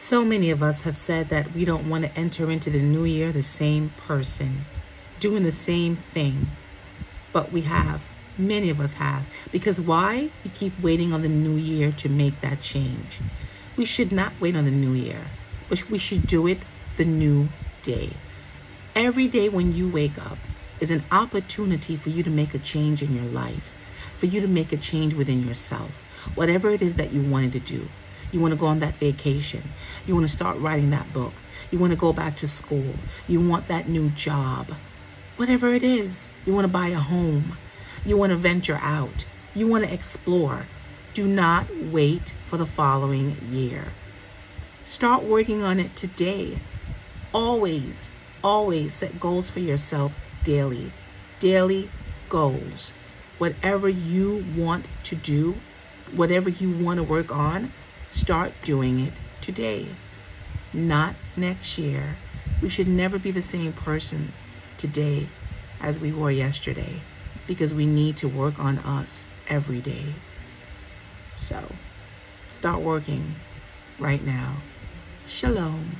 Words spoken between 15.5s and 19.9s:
but we should do it the new day. Every day when you